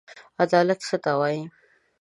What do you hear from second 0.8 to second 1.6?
څه ته وايي؟